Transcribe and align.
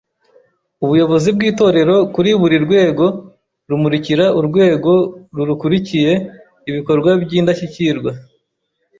Ubuyobozi 0.83 1.29
bw’Itorero 1.35 1.95
kuri 2.13 2.29
buri 2.41 2.57
rwego 2.65 3.05
rumurikira 3.69 4.25
urwegorurukuriye 4.39 6.11
ibikorwa 6.69 7.11
by’indshyikirwa 7.23 8.11